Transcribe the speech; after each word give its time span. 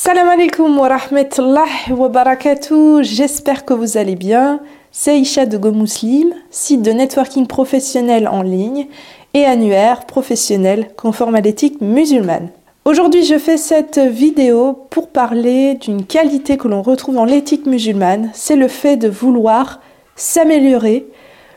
Salam 0.00 0.28
alaikum 0.28 0.78
wa 0.78 0.90
rahmatullahi 0.90 1.92
wa 1.92 2.08
barakatuh. 2.08 3.02
J'espère 3.02 3.64
que 3.64 3.74
vous 3.74 3.96
allez 3.96 4.14
bien. 4.14 4.60
C'est 4.92 5.18
Isha 5.18 5.44
de 5.44 5.58
Go 5.58 5.72
Muslim, 5.72 6.32
site 6.50 6.82
de 6.82 6.92
networking 6.92 7.48
professionnel 7.48 8.28
en 8.28 8.42
ligne 8.42 8.86
et 9.34 9.44
annuaire 9.44 10.06
professionnel 10.06 10.90
conforme 10.96 11.34
à 11.34 11.40
l'éthique 11.40 11.80
musulmane. 11.80 12.50
Aujourd'hui, 12.84 13.24
je 13.24 13.38
fais 13.38 13.56
cette 13.56 13.98
vidéo 13.98 14.86
pour 14.88 15.08
parler 15.08 15.74
d'une 15.74 16.06
qualité 16.06 16.58
que 16.58 16.68
l'on 16.68 16.82
retrouve 16.82 17.16
dans 17.16 17.24
l'éthique 17.24 17.66
musulmane, 17.66 18.30
c'est 18.34 18.54
le 18.54 18.68
fait 18.68 18.96
de 18.96 19.08
vouloir 19.08 19.80
s'améliorer, 20.14 21.08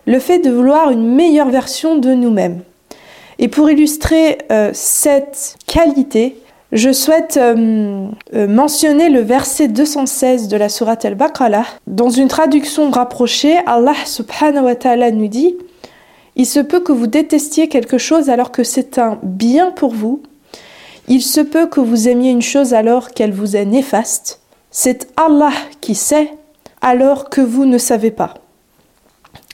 le 0.07 0.17
fait 0.17 0.39
de 0.39 0.49
vouloir 0.49 0.89
une 0.89 1.13
meilleure 1.13 1.49
version 1.49 1.99
de 1.99 2.15
nous-mêmes. 2.15 2.63
Et 3.37 3.49
pour 3.49 3.69
illustrer 3.69 4.39
euh, 4.51 4.71
cette 4.73 5.57
qualité, 5.67 6.40
je 6.71 6.91
souhaite 6.93 7.37
euh, 7.37 8.07
euh, 8.33 8.47
mentionner 8.47 9.09
le 9.09 9.19
verset 9.19 9.67
216 9.67 10.47
de 10.47 10.55
la 10.55 10.69
sourate 10.69 11.03
Al-Baqarah. 11.03 11.65
Dans 11.87 12.09
une 12.09 12.29
traduction 12.29 12.89
rapprochée, 12.91 13.57
Allah 13.65 13.95
subhanahu 14.05 14.65
wa 14.65 14.75
ta'ala 14.75 15.11
nous 15.11 15.27
dit 15.27 15.57
Il 16.37 16.45
se 16.45 16.61
peut 16.61 16.79
que 16.79 16.93
vous 16.93 17.07
détestiez 17.07 17.67
quelque 17.67 17.97
chose 17.97 18.29
alors 18.29 18.51
que 18.51 18.63
c'est 18.63 18.99
un 18.99 19.19
bien 19.21 19.71
pour 19.71 19.93
vous. 19.93 20.21
Il 21.09 21.21
se 21.21 21.41
peut 21.41 21.67
que 21.67 21.81
vous 21.81 22.07
aimiez 22.07 22.31
une 22.31 22.41
chose 22.41 22.73
alors 22.73 23.11
qu'elle 23.11 23.33
vous 23.33 23.57
est 23.57 23.65
néfaste. 23.65 24.39
C'est 24.69 25.09
Allah 25.17 25.51
qui 25.81 25.95
sait 25.95 26.31
alors 26.81 27.29
que 27.29 27.41
vous 27.41 27.65
ne 27.65 27.77
savez 27.77 28.11
pas. 28.11 28.35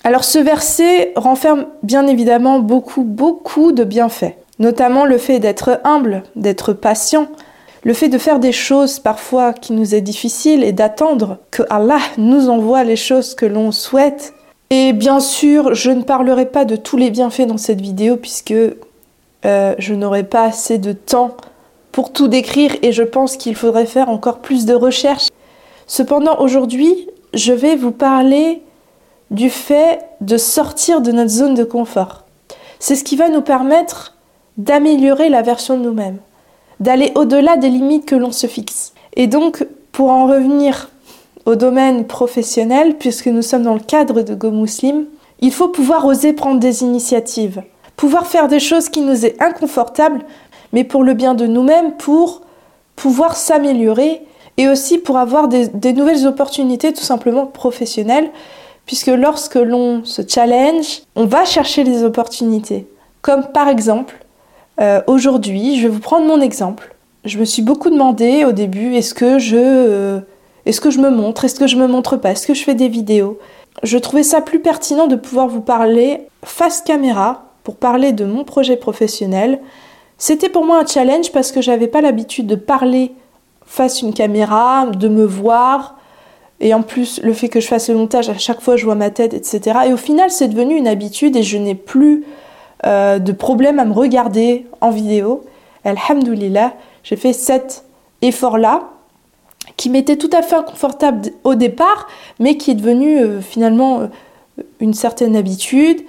Alors 0.03 0.23
ce 0.23 0.37
verset 0.37 1.13
renferme 1.15 1.65
bien 1.81 2.05
évidemment 2.05 2.59
beaucoup, 2.59 3.03
beaucoup 3.03 3.71
de 3.71 3.83
bienfaits 3.83 4.35
notamment 4.59 5.05
le 5.05 5.17
fait 5.17 5.39
d'être 5.39 5.79
humble, 5.83 6.23
d'être 6.35 6.73
patient, 6.73 7.27
le 7.83 7.93
fait 7.93 8.09
de 8.09 8.17
faire 8.17 8.39
des 8.39 8.51
choses 8.51 8.99
parfois 8.99 9.53
qui 9.53 9.73
nous 9.73 9.95
est 9.95 10.01
difficile 10.01 10.63
et 10.63 10.71
d'attendre 10.71 11.37
que 11.51 11.63
Allah 11.69 11.99
nous 12.17 12.49
envoie 12.49 12.83
les 12.83 12.95
choses 12.95 13.35
que 13.35 13.45
l'on 13.45 13.71
souhaite. 13.71 14.33
Et 14.69 14.91
bien 14.93 15.19
sûr, 15.19 15.73
je 15.73 15.91
ne 15.91 16.03
parlerai 16.03 16.47
pas 16.47 16.65
de 16.65 16.75
tous 16.75 16.97
les 16.97 17.11
bienfaits 17.11 17.47
dans 17.47 17.57
cette 17.57 17.79
vidéo 17.79 18.17
puisque 18.17 18.53
euh, 19.45 19.75
je 19.77 19.93
n'aurai 19.93 20.23
pas 20.23 20.43
assez 20.43 20.77
de 20.77 20.91
temps 20.91 21.37
pour 21.91 22.11
tout 22.11 22.27
décrire 22.27 22.75
et 22.81 22.91
je 22.91 23.03
pense 23.03 23.37
qu'il 23.37 23.55
faudrait 23.55 23.85
faire 23.85 24.09
encore 24.09 24.39
plus 24.39 24.65
de 24.65 24.73
recherches. 24.73 25.29
Cependant, 25.85 26.39
aujourd'hui, 26.39 27.07
je 27.33 27.53
vais 27.53 27.75
vous 27.75 27.91
parler 27.91 28.61
du 29.31 29.49
fait 29.49 30.01
de 30.19 30.37
sortir 30.37 31.01
de 31.01 31.11
notre 31.11 31.31
zone 31.31 31.53
de 31.53 31.63
confort. 31.63 32.25
C'est 32.79 32.95
ce 32.95 33.03
qui 33.03 33.15
va 33.15 33.29
nous 33.29 33.41
permettre 33.41 34.16
d'améliorer 34.57 35.29
la 35.29 35.41
version 35.41 35.77
de 35.77 35.83
nous-mêmes, 35.83 36.17
d'aller 36.79 37.11
au-delà 37.15 37.57
des 37.57 37.69
limites 37.69 38.05
que 38.05 38.15
l'on 38.15 38.31
se 38.31 38.47
fixe. 38.47 38.93
Et 39.15 39.27
donc, 39.27 39.65
pour 39.91 40.09
en 40.09 40.27
revenir 40.27 40.89
au 41.45 41.55
domaine 41.55 42.05
professionnel, 42.05 42.97
puisque 42.97 43.27
nous 43.27 43.41
sommes 43.41 43.63
dans 43.63 43.73
le 43.73 43.79
cadre 43.79 44.21
de 44.21 44.35
Go 44.35 44.51
Muslim, 44.51 45.05
il 45.39 45.51
faut 45.51 45.69
pouvoir 45.69 46.05
oser 46.05 46.33
prendre 46.33 46.59
des 46.59 46.83
initiatives, 46.83 47.63
pouvoir 47.95 48.27
faire 48.27 48.47
des 48.47 48.59
choses 48.59 48.89
qui 48.89 49.01
nous 49.01 49.25
est 49.25 49.41
inconfortables, 49.41 50.25
mais 50.73 50.83
pour 50.83 51.03
le 51.03 51.13
bien 51.13 51.35
de 51.35 51.47
nous-mêmes, 51.47 51.93
pour 51.93 52.41
pouvoir 52.95 53.35
s'améliorer 53.35 54.23
et 54.57 54.67
aussi 54.67 54.97
pour 54.97 55.17
avoir 55.17 55.47
des, 55.47 55.67
des, 55.67 55.93
nouvelles 55.93 56.25
opportunités 56.25 56.91
tout 56.91 57.03
simplement 57.03 57.45
professionnelles, 57.45 58.29
puisque 58.85 59.07
lorsque 59.07 59.55
l'on 59.55 60.03
se 60.03 60.23
challenge, 60.27 61.03
on 61.15 61.25
va 61.25 61.45
chercher 61.45 61.83
les 61.83 62.03
opportunités. 62.03 62.87
Comme 63.21 63.45
par 63.53 63.67
exemple 63.67 64.25
euh, 64.79 65.01
aujourd'hui, 65.07 65.77
je 65.77 65.83
vais 65.83 65.93
vous 65.93 65.99
prendre 65.99 66.25
mon 66.25 66.41
exemple. 66.41 66.95
Je 67.25 67.39
me 67.39 67.45
suis 67.45 67.61
beaucoup 67.61 67.89
demandé 67.89 68.45
au 68.45 68.51
début 68.51 68.93
est-ce 68.95 69.13
que 69.13 69.39
je 69.39 69.57
euh, 69.57 70.19
est-ce 70.65 70.81
que 70.81 70.91
je 70.91 70.99
me 70.99 71.09
montre, 71.09 71.45
est-ce 71.45 71.59
que 71.59 71.67
je 71.67 71.77
me 71.77 71.87
montre 71.87 72.17
pas, 72.17 72.31
est-ce 72.31 72.45
que 72.45 72.53
je 72.53 72.63
fais 72.63 72.75
des 72.75 72.89
vidéos? 72.89 73.39
Je 73.83 73.97
trouvais 73.97 74.23
ça 74.23 74.41
plus 74.41 74.59
pertinent 74.59 75.07
de 75.07 75.15
pouvoir 75.15 75.47
vous 75.47 75.61
parler 75.61 76.27
face 76.43 76.81
caméra 76.81 77.45
pour 77.63 77.75
parler 77.75 78.11
de 78.11 78.25
mon 78.25 78.43
projet 78.43 78.75
professionnel. 78.75 79.59
C'était 80.17 80.49
pour 80.49 80.65
moi 80.65 80.79
un 80.79 80.85
challenge 80.85 81.31
parce 81.31 81.51
que 81.51 81.61
j'avais 81.61 81.87
pas 81.87 82.01
l'habitude 82.01 82.47
de 82.47 82.55
parler 82.55 83.13
face 83.65 84.01
une 84.01 84.13
caméra, 84.13 84.87
de 84.87 85.07
me 85.07 85.25
voir, 85.25 85.95
et 86.59 86.73
en 86.73 86.81
plus 86.81 87.21
le 87.23 87.33
fait 87.33 87.49
que 87.49 87.59
je 87.59 87.67
fasse 87.67 87.89
le 87.89 87.95
montage 87.95 88.29
à 88.29 88.37
chaque 88.37 88.61
fois 88.61 88.77
je 88.77 88.85
vois 88.85 88.95
ma 88.95 89.09
tête, 89.09 89.33
etc. 89.33 89.79
Et 89.87 89.93
au 89.93 89.97
final 89.97 90.31
c'est 90.31 90.47
devenu 90.47 90.75
une 90.75 90.87
habitude 90.87 91.35
et 91.35 91.43
je 91.43 91.57
n'ai 91.57 91.75
plus 91.75 92.25
euh, 92.85 93.17
de 93.17 93.31
problèmes 93.31 93.79
à 93.79 93.85
me 93.85 93.93
regarder 93.93 94.67
en 94.81 94.91
vidéo. 94.91 95.43
Alhamdulillah, 95.83 96.73
j'ai 97.03 97.15
fait 97.15 97.33
cet 97.33 97.85
effort-là 98.21 98.89
qui 99.77 99.89
m'était 99.89 100.17
tout 100.17 100.29
à 100.31 100.41
fait 100.41 100.55
inconfortable 100.55 101.31
au 101.43 101.55
départ, 101.55 102.07
mais 102.39 102.55
qui 102.55 102.71
est 102.71 102.75
devenu 102.75 103.19
euh, 103.19 103.41
finalement 103.41 104.01
euh, 104.01 104.07
une 104.79 104.93
certaine 104.93 105.35
habitude. 105.35 106.01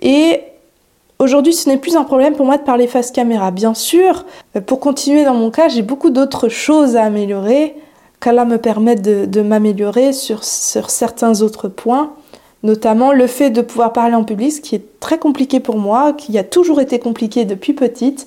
Et 0.00 0.42
aujourd'hui, 1.18 1.52
ce 1.52 1.68
n'est 1.68 1.76
plus 1.76 1.96
un 1.96 2.04
problème 2.04 2.34
pour 2.34 2.46
moi 2.46 2.56
de 2.56 2.62
parler 2.62 2.86
face 2.86 3.10
caméra. 3.10 3.50
Bien 3.50 3.74
sûr, 3.74 4.24
pour 4.66 4.78
continuer 4.78 5.24
dans 5.24 5.34
mon 5.34 5.50
cas, 5.50 5.68
j'ai 5.68 5.82
beaucoup 5.82 6.10
d'autres 6.10 6.48
choses 6.48 6.96
à 6.96 7.02
améliorer. 7.02 7.74
Qu'Allah 8.20 8.44
me 8.44 8.58
permette 8.58 9.02
de, 9.02 9.42
m'améliorer 9.42 10.12
sur 10.12 10.44
certains 10.44 11.42
autres 11.42 11.66
points 11.66 12.12
notamment 12.62 13.12
le 13.12 13.26
fait 13.26 13.50
de 13.50 13.60
pouvoir 13.60 13.92
parler 13.92 14.14
en 14.14 14.24
public, 14.24 14.52
ce 14.52 14.60
qui 14.60 14.74
est 14.74 15.00
très 15.00 15.18
compliqué 15.18 15.60
pour 15.60 15.76
moi, 15.76 16.12
qui 16.12 16.36
a 16.38 16.44
toujours 16.44 16.80
été 16.80 16.98
compliqué 16.98 17.44
depuis 17.44 17.72
petite. 17.72 18.26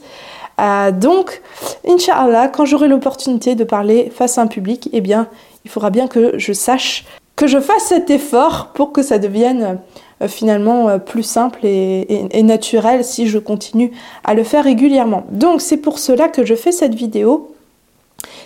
Euh, 0.59 0.91
donc, 0.91 1.41
Inch'Allah, 1.87 2.47
quand 2.47 2.65
j'aurai 2.65 2.87
l'opportunité 2.87 3.55
de 3.55 3.63
parler 3.63 4.11
face 4.13 4.37
à 4.37 4.41
un 4.41 4.47
public, 4.47 4.89
eh 4.93 5.01
bien, 5.01 5.27
il 5.63 5.71
faudra 5.71 5.89
bien 5.89 6.07
que 6.07 6.37
je 6.37 6.53
sache, 6.53 7.05
que 7.35 7.47
je 7.47 7.59
fasse 7.59 7.85
cet 7.85 8.09
effort 8.09 8.71
pour 8.73 8.91
que 8.91 9.01
ça 9.01 9.19
devienne 9.19 9.79
euh, 10.21 10.27
finalement 10.27 10.87
euh, 10.89 10.97
plus 10.97 11.23
simple 11.23 11.65
et, 11.65 12.43
naturel 12.43 13.03
si 13.03 13.27
je 13.27 13.39
continue 13.39 13.91
à 14.23 14.33
le 14.33 14.43
faire 14.43 14.63
régulièrement. 14.63 15.25
Donc, 15.31 15.61
c'est 15.61 15.77
pour 15.77 15.99
cela 15.99 16.29
que 16.29 16.45
je 16.45 16.55
fais 16.55 16.71
cette 16.71 16.95
vidéo. 16.95 17.51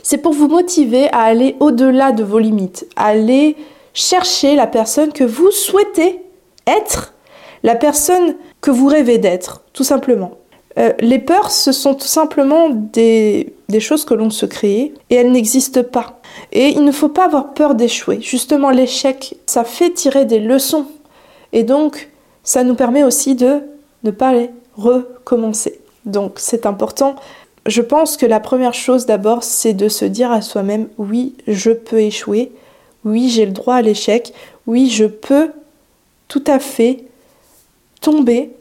C'est 0.01 0.17
pour 0.17 0.33
vous 0.33 0.47
motiver 0.47 1.09
à 1.11 1.19
aller 1.19 1.55
au-delà 1.59 2.11
de 2.11 2.23
vos 2.23 2.39
limites, 2.39 2.87
à 2.95 3.07
aller 3.07 3.55
cherchez 3.99 4.55
la 4.55 4.65
personne 4.65 5.11
que 5.11 5.25
vous 5.25 5.51
souhaitez 5.51 6.21
être, 6.65 7.13
la 7.63 7.75
personne 7.75 8.35
que 8.61 8.71
vous 8.71 8.87
rêvez 8.87 9.17
d'être, 9.17 9.63
tout 9.73 9.83
simplement. 9.83 10.31
Euh, 10.77 10.93
les 10.99 11.19
peurs, 11.19 11.51
ce 11.51 11.73
sont 11.73 11.95
tout 11.95 12.07
simplement 12.07 12.69
des, 12.69 13.53
des 13.67 13.79
choses 13.81 14.05
que 14.05 14.13
l'on 14.13 14.29
se 14.29 14.45
crée 14.45 14.93
et 15.09 15.15
elles 15.15 15.31
n'existent 15.31 15.83
pas. 15.83 16.21
Et 16.53 16.69
il 16.69 16.85
ne 16.85 16.91
faut 16.91 17.09
pas 17.09 17.25
avoir 17.25 17.53
peur 17.53 17.75
d'échouer. 17.75 18.21
Justement, 18.21 18.69
l'échec, 18.69 19.35
ça 19.45 19.65
fait 19.65 19.89
tirer 19.89 20.23
des 20.23 20.39
leçons. 20.39 20.85
Et 21.51 21.63
donc, 21.63 22.09
ça 22.43 22.63
nous 22.63 22.75
permet 22.75 23.03
aussi 23.03 23.35
de 23.35 23.59
ne 24.03 24.11
pas 24.11 24.31
les 24.31 24.49
recommencer. 24.77 25.81
Donc, 26.05 26.33
c'est 26.37 26.65
important. 26.65 27.15
Je 27.65 27.81
pense 27.81 28.15
que 28.15 28.25
la 28.25 28.39
première 28.39 28.73
chose 28.73 29.05
d'abord, 29.05 29.43
c'est 29.43 29.73
de 29.73 29.89
se 29.89 30.05
dire 30.05 30.31
à 30.31 30.41
soi-même, 30.41 30.87
oui, 30.97 31.35
je 31.47 31.71
peux 31.71 31.99
échouer, 31.99 32.53
oui, 33.05 33.29
j'ai 33.29 33.45
le 33.45 33.51
droit 33.51 33.75
à 33.75 33.81
l'échec. 33.81 34.33
Oui, 34.67 34.89
je 34.89 35.05
peux 35.05 35.51
tout 36.27 36.43
à 36.47 36.59
fait 36.59 37.05
tomber 38.01 38.51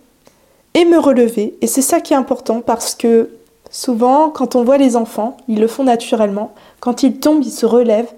et 0.75 0.85
me 0.85 0.99
relever. 0.99 1.55
Et 1.61 1.67
c'est 1.67 1.83
ça 1.83 2.01
qui 2.01 2.13
est 2.13 2.17
important 2.17 2.61
parce 2.61 2.95
que 2.95 3.31
souvent, 3.71 4.31
quand 4.31 4.57
on 4.57 4.65
voit 4.65 4.79
les 4.79 4.97
enfants, 4.97 5.37
ils 5.49 5.61
le 5.61 5.67
font 5.67 5.85
naturellement. 5.85 6.55
Quand 6.81 7.03
ils 7.03 7.19
tombent, 7.19 7.43
ils 7.43 7.51
se 7.51 7.67
relèvent. 7.67 8.13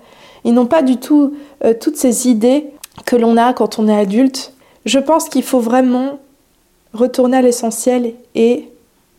Ils 0.45 0.55
n'ont 0.55 0.67
pas 0.67 0.83
du 0.83 0.97
tout 0.97 1.35
euh, 1.65 1.75
toutes 1.79 1.97
ces 1.97 2.29
idées 2.29 2.67
que 3.07 3.17
l'on 3.17 3.37
a 3.37 3.53
quand 3.53 3.79
on 3.79 3.89
est 3.89 3.99
adulte. 3.99 4.53
Je 4.85 4.99
pense 4.99 5.29
qu'il 5.29 5.43
faut 5.43 5.61
vraiment 5.61 6.19
retourner 6.93 7.39
à 7.39 7.43
l'essentiel 7.43 8.15
et 8.35 8.69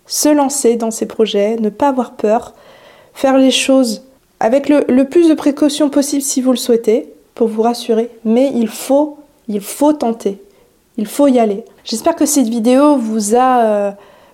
se 0.08 0.30
lancer 0.30 0.76
dans 0.76 0.92
ces 0.92 1.06
projets, 1.06 1.56
ne 1.58 1.70
pas 1.70 1.90
avoir 1.90 2.14
peur, 2.14 2.54
faire 3.14 3.38
les 3.38 3.52
choses 3.52 4.04
avec 4.42 4.70
le, 4.70 5.04
plus 5.04 5.30
de 5.30 5.36
précautions 5.36 5.90
possible 5.90 6.24
si 6.24 6.42
vous 6.42 6.52
le 6.52 6.58
souhaitez, 6.58 7.14
pour 7.36 7.48
vous 7.48 7.62
rassurer, 7.62 8.10
mais 8.26 8.52
il 8.54 8.68
faut, 8.68 9.18
il 9.48 9.62
faut 9.62 9.94
tenter, 9.94 10.42
il 10.98 11.06
faut 11.06 11.28
y 11.28 11.40
aller. 11.40 11.64
J'espère 11.84 12.16
que 12.16 12.26
cette 12.26 12.50
vidéo 12.50 12.98
vous 12.98 13.36
a 13.36 13.64
euh, 13.64 13.92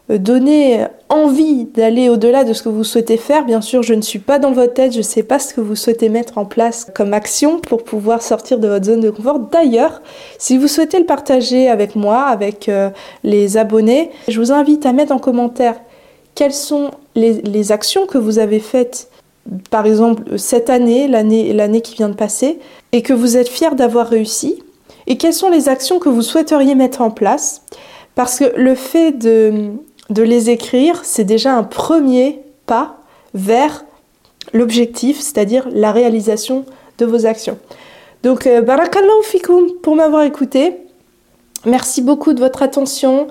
donné 0.10 0.86
envie 1.10 1.66
d'aller 1.66 2.08
au-delà 2.08 2.46
de 2.46 2.54
ce 2.54 2.64
que 2.64 2.70
vous 2.70 2.86
souhaitez 2.86 3.18
faire. 3.18 3.46
Bien 3.46 3.60
sûr, 3.60 3.84
je 3.84 3.94
ne 3.94 4.02
suis 4.02 4.20
pas 4.20 4.40
dans 4.40 4.54
votre 4.54 4.74
tête, 4.74 4.94
je 4.94 5.00
ne 5.00 5.04
sais 5.04 5.24
pas 5.24 5.40
ce 5.40 5.54
que 5.54 5.60
vous 5.60 5.76
souhaitez 5.76 6.08
mettre 6.08 6.38
en 6.38 6.46
place 6.46 6.88
comme 6.96 7.14
action 7.14 7.60
pour 7.60 7.84
pouvoir 7.84 8.22
sortir 8.22 8.60
de 8.60 8.68
votre 8.70 8.86
zone 8.86 9.02
de 9.02 9.10
confort. 9.10 9.40
D'ailleurs, 9.40 10.02
si 10.40 10.58
vous 10.58 10.70
souhaitez 10.70 11.00
le 11.00 11.06
partager 11.06 11.68
avec 11.68 11.96
moi, 11.96 12.24
avec 12.24 12.70
euh, 12.70 12.90
les 13.26 13.58
abonnés, 13.58 14.12
je 14.30 14.40
vous 14.40 14.54
invite 14.54 14.86
à 14.86 14.94
mettre 14.94 15.12
en 15.12 15.20
commentaire 15.20 15.76
quelles 16.34 16.54
sont 16.54 16.92
les, 17.16 17.42
les 17.42 17.74
actions 17.74 18.06
que 18.06 18.18
vous 18.18 18.40
avez 18.40 18.60
faites 18.60 19.10
par 19.70 19.86
exemple 19.86 20.38
cette 20.38 20.70
année, 20.70 21.08
l'année 21.08 21.82
qui 21.82 21.96
vient 21.96 22.10
de 22.10 22.16
passer, 22.16 22.60
et 22.92 23.02
que 23.02 23.14
vous 23.14 23.38
êtes 23.38 23.50
fier 23.50 23.76
d'avoir 23.76 24.08
réussi, 24.08 24.62
et 25.08 25.18
quelles 25.18 25.34
sont 25.34 25.50
les 25.50 25.70
actions 25.70 26.00
que 26.00 26.10
vous 26.10 26.22
souhaiteriez 26.22 26.76
mettre 26.76 27.02
en 27.02 27.12
place, 27.12 27.64
parce 28.16 28.40
que 28.40 28.46
le 28.56 28.76
fait 28.76 29.12
de, 29.12 29.72
les 30.10 30.50
écrire, 30.50 31.02
c'est 31.04 31.24
déjà 31.24 31.56
un 31.56 31.64
premier 31.64 32.42
pas 32.66 32.98
vers 33.34 33.86
l'objectif, 34.54 35.20
c'est-à-dire 35.20 35.68
la 35.72 35.92
réalisation 35.92 36.66
de 36.98 37.06
vos 37.06 37.26
actions. 37.26 37.58
Donc, 38.24 38.48
euh, 38.48 38.62
barakallahu 38.62 39.24
fikoum 39.24 39.74
pour 39.82 39.96
m'avoir 39.96 40.24
écouté. 40.24 40.78
Merci 41.66 42.02
beaucoup 42.02 42.34
de 42.34 42.40
votre 42.40 42.64
attention. 42.64 43.28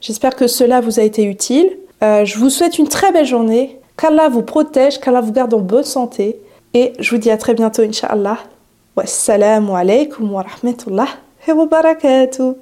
J'espère 0.00 0.36
que 0.36 0.46
cela 0.46 0.80
vous 0.80 1.00
a 1.00 1.02
été 1.02 1.24
utile. 1.24 1.78
Euh, 2.02 2.24
je 2.24 2.38
vous 2.38 2.50
souhaite 2.50 2.78
une 2.78 2.88
très 2.88 3.12
belle 3.12 3.24
journée. 3.24 3.80
Qu'Allah 3.96 4.28
vous 4.28 4.42
protège, 4.42 5.00
qu'Allah 5.00 5.20
vous 5.20 5.32
garde 5.32 5.54
en 5.54 5.60
bonne 5.60 5.84
santé. 5.84 6.40
Et 6.74 6.92
je 6.98 7.10
vous 7.10 7.18
dis 7.18 7.30
à 7.30 7.38
très 7.38 7.54
bientôt, 7.54 7.82
Inch'Allah. 7.82 8.38
Wassalamu 8.96 9.72
alaikum 9.72 10.32
wa 10.32 10.42
rahmatullah 10.42 11.08
wa 11.48 11.66
barakatuh. 11.66 12.56